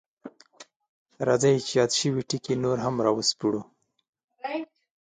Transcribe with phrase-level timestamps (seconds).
[1.27, 3.61] راځئ چې یاد شوي ټکي نور هم راوسپړو: